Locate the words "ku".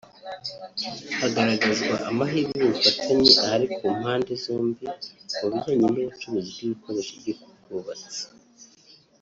3.75-3.83